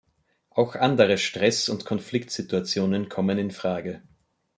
Auch 0.49 0.75
andere 0.75 1.19
Stress- 1.19 1.69
und 1.69 1.85
Konfliktsituationen 1.85 3.07
kommen 3.07 3.37
in 3.37 3.51
Frage. 3.51 4.01